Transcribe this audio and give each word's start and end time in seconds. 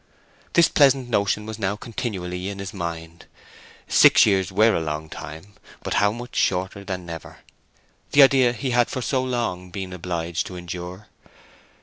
This 0.53 0.67
pleasant 0.67 1.09
notion 1.09 1.45
was 1.45 1.59
now 1.59 1.75
continually 1.75 2.49
in 2.49 2.57
his 2.57 2.73
mind. 2.73 3.27
Six 3.87 4.25
years 4.25 4.51
were 4.51 4.73
a 4.75 4.81
long 4.81 5.09
time, 5.09 5.53
but 5.83 5.93
how 6.01 6.11
much 6.11 6.35
shorter 6.35 6.83
than 6.83 7.05
never, 7.05 7.41
the 8.11 8.23
idea 8.23 8.51
he 8.51 8.71
had 8.71 8.87
for 8.89 9.03
so 9.03 9.23
long 9.23 9.69
been 9.69 9.93
obliged 9.93 10.47
to 10.47 10.55
endure! 10.57 11.05